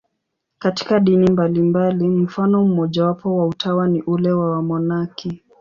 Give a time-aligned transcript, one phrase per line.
[0.59, 5.43] Katika dini mbalimbali, mfano mmojawapo wa utawa ni ule wa wamonaki.